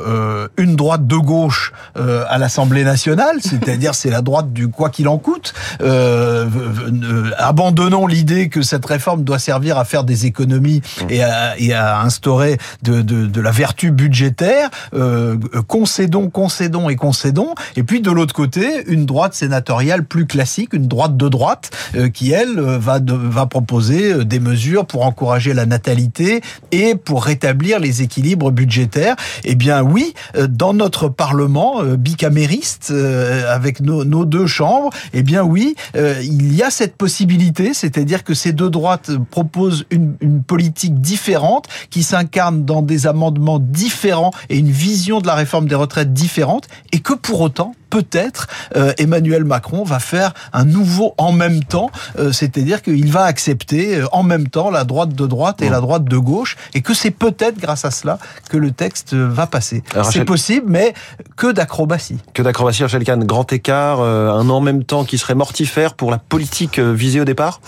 une 0.58 0.76
droite 0.76 1.08
de 1.08 1.16
gauche 1.16 1.74
à 1.96 2.38
l'Assemblée 2.38 2.84
nationale, 2.84 3.38
c'est-à-dire 3.42 3.96
c'est 3.96 4.10
la 4.10 4.22
droite 4.22 4.54
du 4.54 4.68
quoi 4.70 4.90
qu'il 4.90 5.08
en 5.08 5.18
coûte. 5.18 5.54
abandonnons 7.38 8.08
l'idée 8.08 8.50
que 8.50 8.62
cette 8.62 8.86
réforme 8.86 9.24
doit 9.24 9.40
servir 9.40 9.78
à 9.78 9.86
faire 9.86 10.04
des 10.04 10.26
économies 10.26 10.82
et 11.10 11.24
à, 11.24 11.58
et 11.58 11.74
à 11.74 12.02
instaurer 12.02 12.58
de, 12.84 13.02
de, 13.02 13.26
de, 13.26 13.42
la 13.42 13.52
vertu 13.52 13.92
budgétaire. 13.92 14.70
Euh, 14.94 15.38
concédons, 15.62 16.30
concédons 16.30 16.90
et 16.90 16.96
concédons. 16.96 17.54
Et 17.76 17.84
puis 17.84 18.02
de 18.02 18.12
l'autre 18.12 18.34
côté, 18.34 18.84
une 18.88 19.06
droite 19.06 19.34
sénatoriale 19.34 20.06
plus 20.06 20.26
classique, 20.26 20.74
une 20.74 20.88
droite 20.88 21.18
de 21.18 21.30
droite, 21.30 21.72
euh, 21.96 22.10
qui 22.10 22.32
elle 22.32 22.60
euh, 22.60 22.78
va, 22.78 23.00
va 23.02 23.46
proposer 23.46 24.26
des 24.26 24.40
mesures 24.40 24.86
pour 24.86 25.06
encourager 25.06 25.54
la 25.54 25.66
natalité 25.66 26.42
et 26.72 26.96
pour 26.96 27.24
rétablir 27.24 27.80
les 27.80 28.02
équilibres 28.02 28.52
budgétaires. 28.52 29.16
Eh 29.44 29.56
bien 29.56 29.82
oui, 29.82 30.14
dans 30.50 30.74
notre 30.74 31.10
Parlement 31.10 31.84
bicamériste, 31.84 32.94
avec 33.50 33.80
nos, 33.80 34.04
nos, 34.04 34.26
deux 34.26 34.48
chambres, 34.48 34.90
eh 35.14 35.24
bien 35.24 35.44
oui, 35.44 35.76
il 35.96 36.54
y 36.54 36.64
a 36.64 36.70
cette 36.70 36.96
possibilité, 36.96 37.74
c'est-à-dire 37.74 38.24
que 38.24 38.34
ces 38.34 38.52
deux 38.52 38.70
droites 38.70 39.12
proposent 39.32 39.86
une, 39.90 40.16
une 40.22 40.44
politique 40.44 41.00
différente 41.02 41.68
qui 41.90 42.04
s'incarne 42.04 42.66
dans 42.66 42.82
des 42.82 43.08
amendements 43.08 43.60
différents 43.60 44.32
et 44.50 44.58
une 44.58 44.72
vision 44.72 45.20
de 45.20 45.28
la 45.28 45.36
réforme 45.36 45.47
réforme 45.48 45.68
des 45.68 45.76
retraites 45.76 46.12
différentes 46.14 46.68
et 46.92 47.00
que 47.00 47.14
pour 47.14 47.40
autant, 47.40 47.74
peut-être 47.90 48.48
Emmanuel 48.98 49.46
Macron 49.46 49.86
va 49.86 50.00
faire 50.00 50.34
un 50.52 50.66
nouveau 50.66 51.14
en 51.18 51.32
même 51.32 51.64
temps, 51.64 51.90
c'est-à-dire 52.34 52.82
qu'il 52.82 53.10
va 53.10 53.24
accepter 53.24 54.02
en 54.12 54.24
même 54.24 54.50
temps 54.50 54.70
la 54.70 54.84
droite 54.84 55.14
de 55.14 55.26
droite 55.26 55.62
et 55.62 55.70
la 55.70 55.80
droite 55.80 56.04
de 56.04 56.18
gauche, 56.18 56.58
et 56.74 56.82
que 56.82 56.94
c'est 56.94 57.12
peut-être 57.12 57.58
grâce 57.58 57.86
à 57.86 57.92
cela 57.92 58.20
que 58.50 58.58
le 58.58 58.72
texte 58.72 59.14
va 59.14 59.48
passer. 59.48 59.84
C'est 60.12 60.26
possible, 60.26 60.66
mais 60.68 60.94
que 61.38 61.50
d'acrobatie. 61.50 62.18
Que 62.34 62.42
d'acrobatie, 62.42 62.84
Rachel 62.84 63.06
Kahn. 63.06 63.24
Grand 63.24 63.52
écart, 63.54 64.02
un 64.02 64.50
en 64.50 64.60
même 64.60 64.84
temps 64.84 65.06
qui 65.06 65.18
serait 65.18 65.36
mortifère 65.36 65.94
pour 65.94 66.12
la 66.12 66.18
politique 66.18 66.80
visée 66.80 67.22
au 67.22 67.26
départ? 67.26 67.62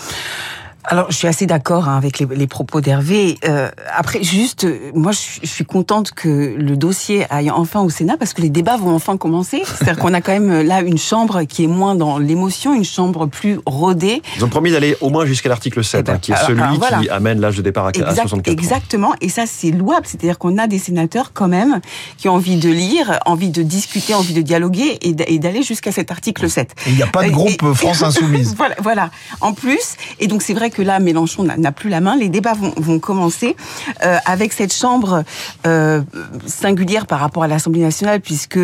Alors, 0.86 1.12
je 1.12 1.18
suis 1.18 1.28
assez 1.28 1.46
d'accord 1.46 1.90
hein, 1.90 1.98
avec 1.98 2.20
les, 2.20 2.26
les, 2.26 2.48
propos 2.48 2.80
d'Hervé. 2.80 3.38
Euh, 3.46 3.70
après, 3.96 4.24
juste, 4.24 4.66
moi, 4.94 5.12
je, 5.12 5.46
suis 5.48 5.66
contente 5.66 6.12
que 6.12 6.56
le 6.58 6.78
dossier 6.78 7.26
aille 7.30 7.52
enfin 7.52 7.82
au 7.82 7.90
Sénat 7.90 8.16
parce 8.18 8.34
que 8.34 8.42
les 8.42 8.50
débats 8.50 8.78
vont 8.78 8.96
enfin 8.96 9.18
commencer. 9.18 9.62
C'est-à-dire 9.66 9.98
qu'on 9.98 10.14
a 10.14 10.22
quand 10.22 10.32
même 10.32 10.62
là 10.62 10.82
une 10.82 10.98
chambre 10.98 11.44
qui 11.44 11.66
est 11.66 11.68
moins 11.68 11.96
dans 11.96 12.18
l'émotion, 12.18 12.74
une 12.74 12.86
chambre 12.86 13.26
plus 13.26 13.60
rodée. 13.66 14.22
Ils 14.38 14.46
ont 14.46 14.50
promis 14.50 14.72
d'aller 14.72 14.96
au 15.02 15.10
moins 15.10 15.26
jusqu'à 15.26 15.50
l'article 15.50 15.84
7, 15.84 16.00
eh 16.00 16.04
ben, 16.04 16.14
hein, 16.14 16.20
qui 16.20 16.32
est 16.32 16.36
celui 16.38 16.62
qui 17.02 17.10
amène 17.10 17.42
l'âge 17.42 17.58
de 17.58 17.62
départ 17.62 17.88
à, 17.88 17.92
64 17.94 18.48
Exactement, 18.48 19.14
et 19.22 19.30
ça, 19.30 19.44
c'est 19.46 19.72
louable. 19.72 20.08
C'est-à-dire 20.08 20.40
qu'on 20.40 20.58
a 20.58 20.68
des 20.68 20.80
sénateurs 20.80 21.34
quand 21.34 21.50
même 21.50 21.82
qui 22.18 22.30
ont 22.30 22.34
envie 22.34 22.58
de 22.58 22.70
lire, 22.70 23.20
envie 23.26 23.50
de 23.50 23.64
discuter, 23.64 24.14
envie 24.14 24.34
de 24.34 24.42
dialoguer 24.42 24.98
et 25.02 25.40
d'aller 25.40 25.62
jusqu'à 25.62 25.92
cet 25.92 26.10
article 26.10 26.50
7. 26.50 26.74
il 26.88 26.96
n'y 26.96 27.04
a 27.04 27.08
pas 27.08 27.24
de 27.26 27.32
groupe 27.32 27.74
France 27.74 28.02
Insoumise. 28.10 28.56
voilà, 28.56 28.76
voilà. 28.82 29.12
En 29.42 29.54
plus, 29.54 29.98
et 30.20 30.28
donc 30.28 30.42
c'est 30.42 30.54
vrai 30.54 30.69
que 30.70 30.82
là, 30.82 31.00
Mélenchon 31.00 31.44
n'a 31.44 31.72
plus 31.72 31.90
la 31.90 32.02
main. 32.02 32.16
Les 32.16 32.30
débats 32.30 32.54
vont, 32.54 33.00
commencer 33.00 33.56
euh, 34.04 34.18
avec 34.26 34.54
cette 34.54 34.74
chambre 34.74 35.24
euh, 35.66 36.02
singulière 36.46 37.06
par 37.06 37.20
rapport 37.20 37.44
à 37.44 37.48
l'Assemblée 37.48 37.82
nationale, 37.82 38.20
puisque 38.20 38.60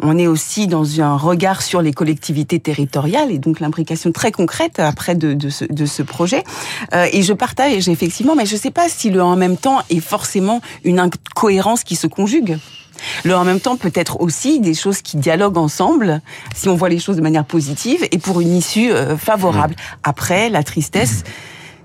on 0.00 0.18
est 0.18 0.26
aussi 0.26 0.66
dans 0.66 1.00
un 1.00 1.16
regard 1.16 1.62
sur 1.62 1.82
les 1.82 1.92
collectivités 1.92 2.60
territoriales 2.60 3.30
et 3.30 3.38
donc 3.38 3.60
l'implication 3.60 4.12
très 4.12 4.32
concrète 4.32 4.78
après 4.78 5.14
de, 5.14 5.48
ce, 5.48 6.02
projet. 6.02 6.44
Euh, 6.94 7.06
et 7.12 7.22
je 7.22 7.32
partage 7.32 7.88
effectivement, 7.88 8.34
mais 8.34 8.46
je 8.46 8.54
ne 8.54 8.60
sais 8.60 8.70
pas 8.70 8.88
si 8.88 9.10
le 9.10 9.22
en 9.22 9.36
même 9.36 9.56
temps 9.56 9.80
est 9.90 10.00
forcément 10.00 10.60
une 10.84 10.98
incohérence 10.98 11.84
qui 11.84 11.96
se 11.96 12.06
conjugue. 12.06 12.58
Le 13.24 13.36
en 13.36 13.44
même 13.44 13.60
temps 13.60 13.76
peut 13.76 13.92
être 13.94 14.20
aussi 14.20 14.60
des 14.60 14.74
choses 14.74 15.02
qui 15.02 15.16
dialoguent 15.16 15.58
ensemble, 15.58 16.20
si 16.54 16.68
on 16.68 16.74
voit 16.74 16.88
les 16.88 16.98
choses 16.98 17.16
de 17.16 17.22
manière 17.22 17.44
positive, 17.44 18.06
et 18.10 18.18
pour 18.18 18.40
une 18.40 18.54
issue 18.54 18.90
euh, 18.90 19.16
favorable. 19.16 19.74
Mmh. 19.74 19.98
Après, 20.04 20.50
la 20.50 20.62
tristesse, 20.62 21.24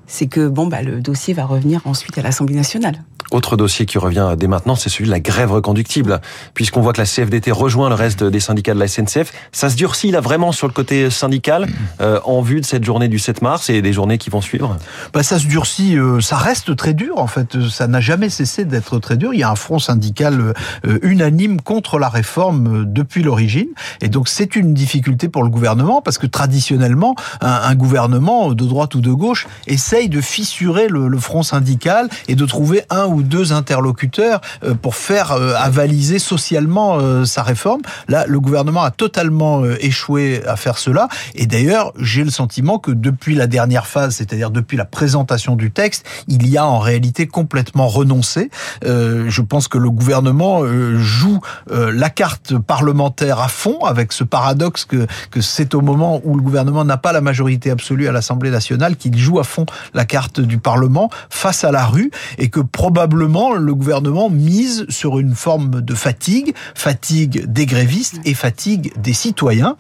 c'est 0.08 0.28
que 0.28 0.48
bon, 0.48 0.68
bah, 0.68 0.82
le 0.82 1.02
dossier 1.02 1.34
va 1.34 1.46
revenir 1.46 1.82
ensuite 1.86 2.18
à 2.18 2.22
l'Assemblée 2.22 2.56
nationale. 2.56 3.04
Autre 3.32 3.58
dossier 3.58 3.86
qui 3.86 3.98
revient 3.98 4.36
dès 4.38 4.48
maintenant, 4.48 4.76
c'est 4.76 4.90
celui 4.90 5.06
de 5.06 5.12
la 5.12 5.20
grève 5.20 5.52
reconductible. 5.52 6.22
Puisqu'on 6.54 6.82
voit 6.82 6.94
que 6.94 7.02
la 7.02 7.08
CFDT 7.08 7.52
rejoint 7.52 7.90
le 7.90 7.96
reste 7.96 8.24
des 8.24 8.40
syndicats 8.40 8.74
de 8.74 8.80
la 8.80 8.88
SNCF, 8.88 9.32
ça 9.52 9.70
se 9.70 9.76
durcit 9.76 10.12
là 10.12 10.22
vraiment 10.22 10.52
sur 10.52 10.68
le 10.68 10.74
côté 10.74 11.10
syndical 11.10 11.68
euh, 12.02 12.20
en 12.24 12.42
vue 12.42 12.62
de 12.62 12.66
cette 12.66 12.84
journée 12.84 13.08
du 13.08 13.20
7 13.20 13.42
mars 13.42 13.70
et 13.70 13.82
des 13.82 13.94
journées 13.94 14.18
qui 14.18 14.30
vont 14.30 14.42
suivre? 14.42 14.78
Bah, 15.14 15.24
Ça 15.24 15.40
se 15.40 15.48
durcit, 15.48 15.98
euh, 15.98 16.22
ça 16.22 16.38
reste 16.38 16.76
très 16.76 16.94
dur 16.94 17.18
en 17.18 17.28
fait. 17.28 17.68
Ça 17.70 17.88
n'a 17.88 18.00
jamais 18.00 18.30
cessé 18.30 18.66
d'être 18.66 19.00
très 19.00 19.18
dur. 19.18 19.34
Il 19.34 19.40
y 19.40 19.44
a 19.44 19.50
un 19.50 19.56
front 19.56 19.80
syndical 19.80 20.54
euh, 20.86 21.00
unanime 21.02 21.62
contre 21.62 21.98
la 21.98 22.10
réforme 22.10 22.86
depuis 22.86 23.24
l'origine. 23.24 23.70
Et 24.02 24.08
donc 24.08 24.28
c'est 24.28 24.56
une 24.56 24.74
difficulté 24.74 25.30
pour 25.30 25.44
le 25.44 25.50
gouvernement 25.50 26.02
parce 26.02 26.18
que 26.18 26.28
traditionnellement, 26.28 27.16
un, 27.42 27.76
gouvernement 27.76 28.54
de 28.54 28.66
droite 28.66 28.96
ou 28.96 29.02
de 29.02 29.12
gauche 29.12 29.48
essaye 29.68 30.10
de 30.10 30.22
fissurer 30.22 30.88
le, 30.88 31.08
le 31.08 31.18
front 31.18 31.44
syndical 31.44 32.10
et 32.28 32.36
de 32.36 32.46
trouver 32.46 32.84
un 32.90 33.06
ou 33.06 33.15
deux 33.24 33.54
interlocuteurs 33.54 34.42
euh, 34.64 34.74
pour 34.74 34.96
faire 34.96 35.32
euh, 35.32 35.54
avaliser 35.56 36.20
socialement 36.20 36.98
euh, 37.00 37.26
sa 37.26 37.44
réforme. 37.44 37.82
Là, 38.08 38.26
le 38.28 38.40
gouvernement 38.40 38.84
a 38.84 38.92
totalement 38.92 39.66
échoué 39.80 40.42
à 40.48 40.56
faire 40.56 40.78
cela. 40.78 41.08
Et 41.34 41.46
d'ailleurs, 41.46 41.94
j'ai 42.00 42.24
le 42.24 42.30
sentiment 42.30 42.80
que 42.80 42.92
depuis 42.92 43.36
la 43.36 43.48
dernière 43.48 43.88
phase, 43.88 44.16
c'est-à-dire 44.16 44.52
depuis 44.52 44.78
la 44.78 44.86
présentation 44.86 45.56
du 45.56 45.72
texte, 45.72 46.06
il 46.28 46.48
y 46.48 46.58
a 46.58 46.66
en 46.66 46.80
réalité 46.80 47.28
complètement 47.28 47.88
renoncé. 47.88 48.50
je 48.84 49.42
pense 49.42 49.68
que 49.68 49.78
le 49.78 49.90
gouvernement 49.90 50.64
joue 50.98 51.40
la 51.70 52.10
carte 52.10 52.58
parlementaire 52.58 53.40
à 53.40 53.48
fond 53.48 53.80
avec 53.86 54.12
ce 54.12 54.24
paradoxe 54.24 54.86
que, 54.86 55.08
que 55.32 55.42
c'est 55.42 55.74
au 55.76 55.82
moment 55.82 56.22
où 56.24 56.36
le 56.36 56.42
gouvernement 56.42 56.86
n'a 56.86 56.98
pas 56.98 57.12
la 57.12 57.22
majorité 57.22 57.72
absolue 57.72 58.08
à 58.08 58.12
l'Assemblée 58.12 58.52
nationale 58.52 58.96
qu'il 58.96 59.18
joue 59.18 59.40
à 59.40 59.44
fond 59.44 59.66
la 59.94 60.06
carte 60.06 60.40
du 60.40 60.58
Parlement 60.58 61.10
face 61.30 61.64
à 61.64 61.72
la 61.72 61.86
rue 61.86 62.12
et 62.38 62.50
que 62.50 62.60
probablement 62.60 63.05
probablement 63.06 63.54
le 63.54 63.76
gouvernement 63.76 64.32
mise 64.32 64.88
sur 64.90 65.20
une 65.20 65.36
forme 65.36 65.82
de 65.82 65.94
fatigue, 65.94 66.56
fatigue 66.74 67.46
des 67.46 67.68
grévistes 67.68 68.20
et 68.26 68.34
fatigue 68.34 68.94
des 68.98 69.14
citoyens, 69.14 69.76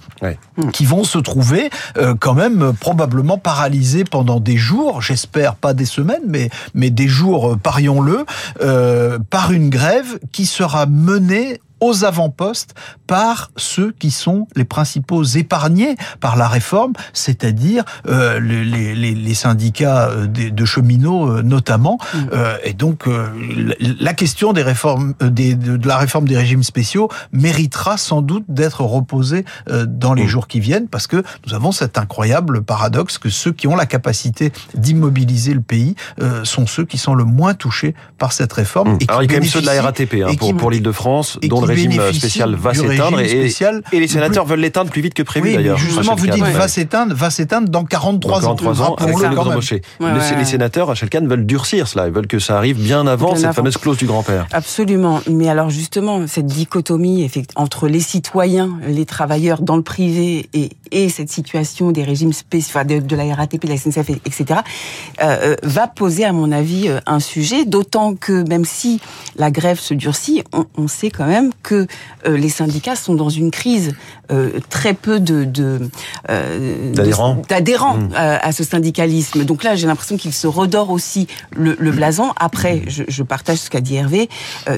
qui 0.71 0.85
vont 0.85 1.03
se 1.03 1.17
trouver 1.17 1.71
euh, 1.97 2.13
quand 2.19 2.35
même 2.35 2.73
probablement 2.79 3.39
paralysés 3.39 4.03
pendant 4.03 4.39
des 4.39 4.57
jours, 4.57 5.01
j'espère 5.01 5.55
pas 5.55 5.73
des 5.73 5.85
semaines, 5.85 6.21
mais, 6.27 6.51
mais 6.75 6.91
des 6.91 7.07
jours, 7.07 7.53
euh, 7.53 7.55
parions-le, 7.55 8.25
euh, 8.61 9.17
par 9.31 9.51
une 9.51 9.71
grève 9.71 10.19
qui 10.31 10.45
sera 10.45 10.85
menée 10.85 11.59
aux 11.79 12.05
avant-postes 12.05 12.73
par 13.07 13.51
ceux 13.55 13.91
qui 13.91 14.11
sont 14.11 14.47
les 14.55 14.65
principaux 14.65 15.23
épargnés 15.23 15.95
par 16.19 16.35
la 16.35 16.47
réforme, 16.47 16.93
c'est-à-dire 17.13 17.83
euh, 18.07 18.39
les, 18.39 18.95
les, 18.95 19.13
les, 19.13 19.33
syndicats 19.33 20.09
euh, 20.09 20.27
de, 20.27 20.65
cheminots 20.65 21.29
euh, 21.29 21.41
notamment. 21.41 21.99
Mm. 22.13 22.17
Euh, 22.33 22.57
et 22.63 22.73
donc 22.73 23.05
la 23.79 24.13
question 24.13 24.53
des 24.53 24.63
réformes, 24.63 25.13
des, 25.21 25.55
de 25.55 25.87
la 25.87 25.97
réforme 25.97 26.27
des 26.27 26.37
régimes 26.37 26.63
spéciaux 26.63 27.09
méritera 27.31 27.97
sans 27.97 28.21
doute 28.21 28.45
d'être 28.47 28.81
reposée 28.81 29.45
dans 29.67 30.13
les 30.13 30.23
mm. 30.23 30.27
jours 30.27 30.47
qui 30.47 30.59
viennent, 30.59 30.87
parce 30.87 31.07
que 31.07 31.23
nous 31.45 31.53
avons 31.53 31.71
cet 31.71 31.97
incroyable 31.97 32.63
paradoxe 32.63 33.17
que 33.17 33.29
ceux 33.29 33.51
qui 33.51 33.67
ont 33.67 33.75
la 33.75 33.85
capacité 33.85 34.51
d'immobiliser 34.73 35.53
le 35.53 35.61
pays 35.61 35.95
sont 36.43 36.67
ceux 36.67 36.85
qui 36.85 36.97
sont 36.97 37.13
le 37.13 37.23
moins 37.23 37.53
touchés 37.53 37.93
par 38.17 38.31
cette 38.31 38.53
réforme. 38.53 38.93
Mm. 38.93 38.97
Et 39.01 39.05
Alors 39.09 39.23
il 39.23 39.31
y 39.31 39.33
a 39.33 39.35
quand 39.35 39.41
même 39.41 39.49
ceux 39.49 39.61
de 39.61 39.65
la 39.65 39.81
RATP 39.81 40.15
hein, 40.25 40.33
pour, 40.37 40.55
pour 40.55 40.71
l'Île-de-France, 40.71 41.39
dont 41.43 41.64
le 41.65 41.73
régime 41.73 42.13
spécial 42.13 42.55
va 42.55 42.73
s'éteindre 42.73 43.19
et, 43.19 43.49
et, 43.91 43.99
les 43.99 44.07
sénateurs 44.07 44.45
veulent 44.45 44.59
l'éteindre 44.59 44.91
plus 44.91 45.01
vite 45.01 45.13
que 45.13 45.23
prévu 45.23 45.49
oui, 45.49 45.55
d'ailleurs. 45.55 45.77
Justement, 45.77 46.15
vous 46.15 46.27
dites 46.27 46.43
va 46.43 46.67
s'éteindre, 46.67 47.13
va 47.15 47.29
s'éteindre 47.29 47.69
dans 47.69 47.83
43, 47.83 48.41
dans 48.41 48.55
43 48.55 48.81
ans. 48.81 48.95
avec 48.95 49.15
les, 49.19 50.37
les, 50.37 50.45
sénateurs, 50.45 50.87
Rachel 50.87 51.09
Kahn, 51.09 51.27
veulent 51.27 51.45
durcir 51.45 51.87
cela. 51.87 52.07
Ils 52.07 52.13
veulent 52.13 52.27
que 52.27 52.39
ça 52.39 52.57
arrive 52.57 52.77
bien 52.79 53.07
avant 53.07 53.35
cette 53.35 53.53
fameuse 53.53 53.77
clause 53.77 53.97
du 53.97 54.05
grand-père. 54.05 54.47
Absolument. 54.51 55.21
Mais 55.29 55.49
alors 55.49 55.69
justement, 55.69 56.27
cette 56.27 56.47
dichotomie 56.47 57.29
entre 57.55 57.87
les 57.87 57.99
citoyens, 57.99 58.79
les 58.87 59.05
travailleurs 59.05 59.61
dans 59.61 59.75
le 59.75 59.81
privé 59.81 60.49
et, 60.53 60.69
et 60.91 61.09
cette 61.09 61.29
situation 61.29 61.91
des 61.91 62.03
régimes 62.03 62.33
spéciaux, 62.33 62.83
de, 62.83 62.99
de, 62.99 63.15
la 63.15 63.33
RATP, 63.33 63.65
de 63.65 63.69
la 63.69 63.77
SNCF, 63.77 64.09
etc., 64.25 64.61
euh, 65.21 65.35
euh, 65.45 65.55
va 65.63 65.87
poser, 65.87 66.25
à 66.25 66.31
mon 66.31 66.51
avis, 66.51 66.87
euh, 66.87 66.99
un 67.05 67.19
sujet. 67.19 67.65
D'autant 67.65 68.15
que 68.15 68.47
même 68.47 68.65
si 68.65 68.99
la 69.37 69.51
grève 69.51 69.79
se 69.79 69.93
durcit, 69.93 70.43
on, 70.53 70.65
on 70.77 70.87
sait 70.87 71.09
quand 71.09 71.25
même 71.25 71.51
que 71.63 71.87
euh, 72.25 72.37
les 72.37 72.49
syndicats 72.49 72.95
sont 72.95 73.15
dans 73.15 73.29
une 73.29 73.51
crise. 73.51 73.95
Euh, 74.31 74.59
très 74.71 74.95
peu 74.95 75.19
de, 75.19 75.47
euh, 76.31 76.93
d'adhérents 77.47 77.97
mmh. 77.97 78.13
à 78.15 78.51
ce 78.51 78.63
syndicalisme. 78.63 79.45
Donc 79.45 79.63
là, 79.63 79.75
j'ai 79.75 79.85
l'impression 79.85 80.17
qu'il 80.17 80.33
se 80.33 80.47
redore 80.47 80.89
aussi 80.89 81.27
le, 81.55 81.75
blason. 81.91 82.31
Après, 82.37 82.81
je, 82.87 83.21
partage 83.21 83.59
ce 83.59 83.69
qu'a 83.69 83.81
dit 83.81 83.95
Hervé, 83.95 84.27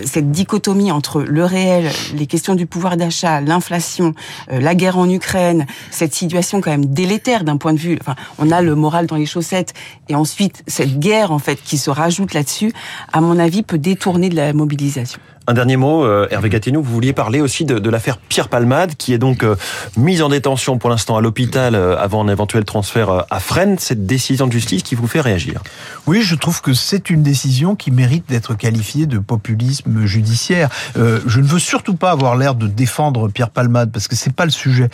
cette 0.05 0.31
dichotomie 0.31 0.91
entre 0.91 1.21
le 1.21 1.45
réel, 1.45 1.89
les 2.13 2.27
questions 2.27 2.55
du 2.55 2.65
pouvoir 2.65 2.97
d'achat, 2.97 3.39
l'inflation, 3.39 4.13
la 4.49 4.75
guerre 4.75 4.97
en 4.97 5.09
Ukraine, 5.09 5.65
cette 5.91 6.06
situation 6.13 6.61
quand 6.61 6.71
même 6.71 6.85
délétère 6.85 7.43
d'un 7.43 7.57
point 7.57 7.73
de 7.73 7.79
vue. 7.79 7.97
Enfin, 8.01 8.15
on 8.39 8.51
a 8.51 8.61
le 8.61 8.75
moral 8.75 9.07
dans 9.07 9.15
les 9.15 9.25
chaussettes, 9.25 9.73
et 10.09 10.15
ensuite 10.15 10.63
cette 10.67 10.99
guerre 10.99 11.31
en 11.31 11.39
fait 11.39 11.61
qui 11.61 11.77
se 11.77 11.89
rajoute 11.89 12.33
là-dessus, 12.33 12.73
à 13.11 13.21
mon 13.21 13.39
avis, 13.39 13.63
peut 13.63 13.77
détourner 13.77 14.29
de 14.29 14.35
la 14.35 14.53
mobilisation. 14.53 15.19
Un 15.49 15.53
dernier 15.53 15.77
mot, 15.77 16.03
euh, 16.03 16.27
Hervé 16.29 16.49
Gatineau, 16.49 16.81
vous 16.81 16.91
vouliez 16.91 17.13
parler 17.13 17.39
aussi 17.39 17.63
de, 17.63 17.79
de 17.79 17.89
l'affaire 17.89 18.17
Pierre 18.17 18.49
Palmade, 18.49 18.95
qui 18.97 19.13
est 19.13 19.17
donc 19.17 19.43
euh, 19.43 19.55
mise 19.95 20.21
en 20.21 20.27
détention 20.27 20.77
pour 20.77 20.89
l'instant 20.89 21.15
à 21.15 21.21
l'hôpital 21.21 21.73
euh, 21.73 21.97
avant 21.97 22.21
un 22.21 22.27
éventuel 22.27 22.65
transfert 22.65 23.25
à 23.29 23.39
Fresnes. 23.39 23.77
Cette 23.79 24.05
décision 24.05 24.47
de 24.47 24.51
justice 24.51 24.83
qui 24.83 24.95
vous 24.95 25.07
fait 25.07 25.21
réagir 25.21 25.63
Oui, 26.05 26.21
je 26.21 26.35
trouve 26.35 26.61
que 26.61 26.73
c'est 26.73 27.09
une 27.09 27.23
décision 27.23 27.77
qui 27.77 27.91
mérite 27.91 28.27
d'être 28.27 28.55
qualifiée 28.55 29.05
de 29.05 29.19
populisme 29.19 30.05
judiciaire. 30.05 30.67
je 30.95 31.39
ne 31.39 31.45
veux 31.45 31.59
surtout 31.59 31.95
pas 31.95 32.11
avoir 32.11 32.35
l'air 32.35 32.53
de 32.53 32.67
défendre 32.67 33.29
Pierre 33.29 33.49
Palmade, 33.49 33.91
parce 33.93 34.09
que 34.09 34.17
c'est 34.17 34.33
pas 34.33 34.43
le 34.43 34.51
sujet. 34.51 34.89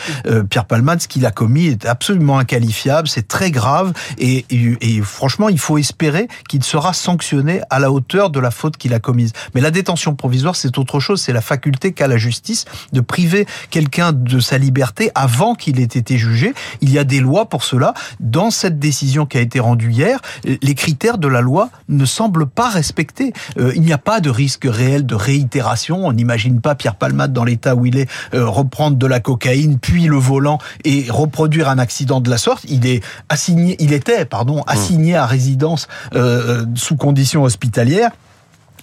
Pierre 0.49 0.65
Palmade, 0.65 1.01
ce 1.01 1.07
qu'il 1.07 1.25
a 1.25 1.31
commis 1.31 1.65
est 1.65 1.85
absolument 1.87 2.37
inqualifiable, 2.37 3.07
c'est 3.07 3.27
très 3.27 3.49
grave, 3.49 3.93
et, 4.19 4.45
et, 4.51 4.77
et 4.81 5.01
franchement, 5.01 5.49
il 5.49 5.59
faut 5.59 5.79
espérer 5.79 6.27
qu'il 6.47 6.63
sera 6.63 6.93
sanctionné 6.93 7.61
à 7.71 7.79
la 7.79 7.91
hauteur 7.91 8.29
de 8.29 8.39
la 8.39 8.51
faute 8.51 8.77
qu'il 8.77 8.93
a 8.93 8.99
commise. 8.99 9.33
Mais 9.55 9.61
la 9.61 9.71
détention 9.71 10.13
provisoire 10.13 10.42
c'est 10.51 10.77
autre 10.77 10.99
chose. 10.99 11.21
C'est 11.21 11.33
la 11.33 11.41
faculté 11.41 11.93
qu'a 11.93 12.07
la 12.07 12.17
justice 12.17 12.65
de 12.91 13.01
priver 13.01 13.45
quelqu'un 13.69 14.11
de 14.11 14.39
sa 14.39 14.57
liberté 14.57 15.11
avant 15.15 15.55
qu'il 15.55 15.79
ait 15.79 15.83
été 15.83 16.17
jugé. 16.17 16.53
Il 16.81 16.91
y 16.91 16.99
a 16.99 17.03
des 17.03 17.19
lois 17.19 17.47
pour 17.47 17.63
cela. 17.63 17.93
Dans 18.19 18.51
cette 18.51 18.79
décision 18.79 19.25
qui 19.25 19.37
a 19.37 19.41
été 19.41 19.59
rendue 19.59 19.91
hier, 19.91 20.19
les 20.43 20.75
critères 20.75 21.17
de 21.17 21.27
la 21.27 21.41
loi 21.41 21.69
ne 21.89 22.05
semblent 22.05 22.47
pas 22.47 22.69
respectés. 22.69 23.33
Euh, 23.57 23.71
il 23.75 23.81
n'y 23.81 23.93
a 23.93 23.97
pas 23.97 24.19
de 24.19 24.29
risque 24.29 24.65
réel 24.65 25.05
de 25.05 25.15
réitération. 25.15 26.05
On 26.05 26.13
n'imagine 26.13 26.61
pas 26.61 26.75
Pierre 26.75 26.95
Palmade 26.95 27.33
dans 27.33 27.43
l'état 27.43 27.75
où 27.75 27.85
il 27.85 27.97
est 27.97 28.09
euh, 28.33 28.47
reprendre 28.47 28.97
de 28.97 29.07
la 29.07 29.19
cocaïne, 29.19 29.79
puis 29.79 30.05
le 30.05 30.17
volant 30.17 30.59
et 30.83 31.05
reproduire 31.09 31.69
un 31.69 31.79
accident 31.79 32.21
de 32.21 32.29
la 32.29 32.37
sorte. 32.37 32.65
Il 32.67 32.85
est 32.85 33.03
assigné, 33.29 33.75
il 33.79 33.93
était, 33.93 34.25
pardon, 34.25 34.63
assigné 34.67 35.15
à 35.15 35.25
résidence 35.25 35.87
euh, 36.15 36.65
sous 36.75 36.95
conditions 36.95 37.43
hospitalières. 37.43 38.11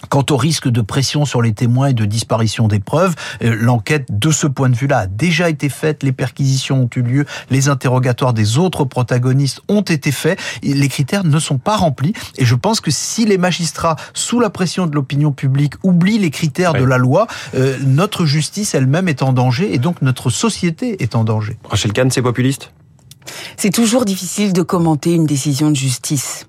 Quant 0.08 0.24
au 0.30 0.36
risque 0.36 0.68
de 0.68 0.80
pression 0.80 1.24
sur 1.24 1.42
les 1.42 1.52
témoins 1.52 1.88
et 1.88 1.94
de 1.94 2.04
disparition 2.04 2.68
des 2.68 2.80
preuves, 2.80 3.14
euh, 3.42 3.56
l'enquête 3.60 4.06
de 4.10 4.30
ce 4.30 4.46
point 4.46 4.68
de 4.68 4.76
vue-là 4.76 5.00
a 5.00 5.06
déjà 5.06 5.50
été 5.50 5.68
faite, 5.68 6.02
les 6.02 6.12
perquisitions 6.12 6.82
ont 6.82 6.90
eu 6.96 7.02
lieu, 7.02 7.26
les 7.50 7.68
interrogatoires 7.68 8.32
des 8.32 8.58
autres 8.58 8.84
protagonistes 8.84 9.60
ont 9.68 9.82
été 9.82 10.12
faits, 10.12 10.38
les 10.62 10.88
critères 10.88 11.24
ne 11.24 11.38
sont 11.38 11.58
pas 11.58 11.76
remplis. 11.76 12.12
Et 12.38 12.44
je 12.44 12.54
pense 12.54 12.80
que 12.80 12.90
si 12.90 13.26
les 13.26 13.38
magistrats, 13.38 13.96
sous 14.14 14.40
la 14.40 14.50
pression 14.50 14.86
de 14.86 14.94
l'opinion 14.94 15.32
publique, 15.32 15.74
oublient 15.82 16.18
les 16.18 16.30
critères 16.30 16.74
de 16.74 16.84
la 16.84 16.98
loi, 16.98 17.26
euh, 17.54 17.76
notre 17.84 18.26
justice 18.26 18.74
elle-même 18.74 19.08
est 19.08 19.22
en 19.22 19.32
danger 19.32 19.74
et 19.74 19.78
donc 19.78 20.02
notre 20.02 20.30
société 20.30 21.02
est 21.02 21.14
en 21.14 21.24
danger. 21.24 21.58
Rachel 21.68 21.92
Kahn, 21.92 22.10
c'est 22.10 22.22
populiste? 22.22 22.72
C'est 23.56 23.70
toujours 23.70 24.04
difficile 24.04 24.52
de 24.52 24.62
commenter 24.62 25.14
une 25.14 25.26
décision 25.26 25.70
de 25.70 25.76
justice, 25.76 26.46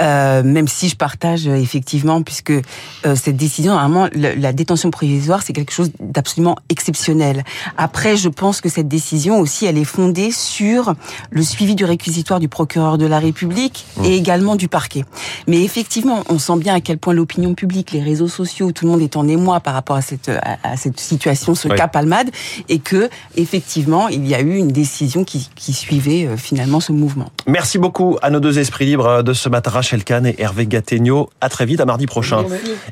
euh, 0.00 0.42
même 0.42 0.68
si 0.68 0.88
je 0.88 0.96
partage 0.96 1.46
euh, 1.46 1.56
effectivement, 1.56 2.22
puisque 2.22 2.50
euh, 2.50 3.16
cette 3.16 3.36
décision, 3.36 3.72
normalement, 3.72 4.08
la, 4.14 4.52
détention 4.52 4.90
provisoire, 4.90 5.42
c'est 5.42 5.52
quelque 5.52 5.72
chose 5.72 5.90
d'absolument 6.00 6.56
exceptionnel. 6.68 7.44
Après, 7.76 8.16
je 8.16 8.28
pense 8.28 8.60
que 8.60 8.68
cette 8.68 8.88
décision 8.88 9.40
aussi, 9.40 9.66
elle 9.66 9.78
est 9.78 9.84
fondée 9.84 10.30
sur 10.30 10.94
le 11.30 11.42
suivi 11.42 11.74
du 11.74 11.84
réquisitoire 11.84 12.40
du 12.40 12.48
procureur 12.48 12.98
de 12.98 13.06
la 13.06 13.18
République 13.18 13.86
mmh. 13.96 14.04
et 14.04 14.16
également 14.16 14.56
du 14.56 14.68
parquet. 14.68 15.04
Mais 15.48 15.62
effectivement, 15.62 16.22
on 16.28 16.38
sent 16.38 16.56
bien 16.58 16.74
à 16.74 16.80
quel 16.80 16.98
point 16.98 17.14
l'opinion 17.14 17.54
publique, 17.54 17.92
les 17.92 18.02
réseaux 18.02 18.28
sociaux, 18.28 18.72
tout 18.72 18.84
le 18.84 18.92
monde 18.92 19.02
est 19.02 19.16
en 19.16 19.26
émoi 19.26 19.60
par 19.60 19.74
rapport 19.74 19.96
à 19.96 20.02
cette 20.02 20.30
à, 20.62 20.76
cette 20.76 21.00
situation, 21.00 21.54
ce 21.54 21.68
cas 21.68 21.88
Palmade, 21.88 22.30
et 22.68 22.78
que 22.78 23.08
effectivement, 23.36 24.08
il 24.08 24.26
y 24.26 24.34
a 24.34 24.40
eu 24.40 24.56
une 24.56 24.68
décision 24.68 25.24
qui, 25.24 25.48
qui 25.54 25.72
suivait 25.72 26.13
euh, 26.22 26.36
finalement 26.36 26.80
ce 26.80 26.92
mouvement. 26.92 27.30
Merci 27.46 27.78
beaucoup 27.78 28.16
à 28.22 28.30
nos 28.30 28.40
deux 28.40 28.58
esprits 28.58 28.86
libres 28.86 29.22
de 29.22 29.32
ce 29.32 29.48
matin, 29.48 29.70
Rachel 29.70 30.04
Kahn 30.04 30.26
et 30.26 30.34
Hervé 30.38 30.66
Gattegno. 30.66 31.30
À 31.40 31.48
très 31.48 31.66
vite, 31.66 31.80
à 31.80 31.84
mardi 31.84 32.06
prochain. 32.06 32.44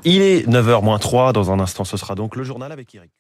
Il 0.04 0.22
est 0.22 0.48
9h 0.48 0.98
3. 0.98 1.32
Dans 1.32 1.50
un 1.50 1.60
instant, 1.60 1.84
ce 1.84 1.96
sera 1.96 2.14
donc 2.14 2.36
le 2.36 2.44
journal 2.44 2.72
avec 2.72 2.94
Eric. 2.94 3.10